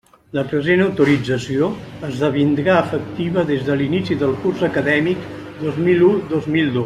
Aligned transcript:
La 0.35 0.43
present 0.51 0.79
autorització 0.85 1.67
esdevindrà 2.07 2.79
efectiva 2.87 3.43
des 3.53 3.61
de 3.69 3.77
l'inici 3.83 4.17
del 4.23 4.33
curs 4.47 4.65
acadèmic 4.69 5.29
dos 5.63 5.77
mil 5.89 6.05
u 6.13 6.13
dos 6.35 6.51
mil 6.57 6.67
dos. 6.79 6.79